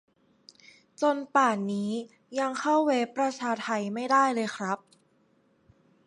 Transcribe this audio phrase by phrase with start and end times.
[1.01, 1.91] จนป่านนี้
[2.39, 4.79] ยังเข้าเว็บประชาไทไม่ได้เลยครับ